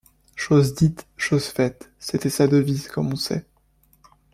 Chose 0.35 0.73
dite, 0.73 1.05
chose 1.15 1.45
faite: 1.45 1.91
c’était 1.99 2.31
sa 2.31 2.47
devise, 2.47 2.87
comme 2.87 3.13
on 3.13 3.15
sait. 3.15 3.45